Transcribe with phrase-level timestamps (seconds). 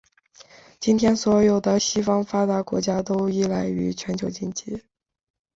[0.79, 4.81] 今天所有的西方发达国家都依赖于全球经济。